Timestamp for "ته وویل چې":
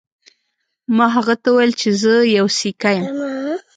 1.41-1.89